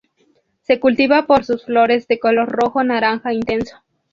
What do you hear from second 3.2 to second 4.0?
intenso.